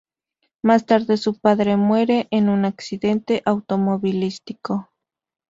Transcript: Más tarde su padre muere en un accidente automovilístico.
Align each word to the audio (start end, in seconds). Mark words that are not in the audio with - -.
Más 0.63 0.87
tarde 0.87 1.15
su 1.15 1.37
padre 1.39 1.77
muere 1.77 2.27
en 2.31 2.49
un 2.49 2.65
accidente 2.65 3.43
automovilístico. 3.45 4.89